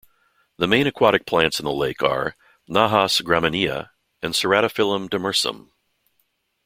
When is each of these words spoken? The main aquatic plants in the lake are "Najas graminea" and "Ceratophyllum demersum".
The 0.57 0.65
main 0.65 0.87
aquatic 0.87 1.27
plants 1.27 1.59
in 1.59 1.65
the 1.65 1.71
lake 1.71 2.01
are 2.01 2.35
"Najas 2.67 3.21
graminea" 3.21 3.91
and 4.23 4.33
"Ceratophyllum 4.33 5.09
demersum". 5.09 5.69